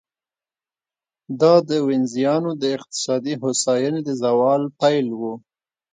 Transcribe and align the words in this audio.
دا 1.41 1.53
د 1.69 1.71
وینزیانو 1.87 2.51
د 2.61 2.63
اقتصادي 2.77 3.33
هوساینې 3.41 4.01
د 4.05 4.09
زوال 4.21 4.61
پیل 4.79 5.07
و 5.19 5.21